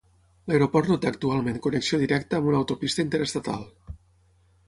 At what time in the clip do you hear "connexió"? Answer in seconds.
1.65-1.99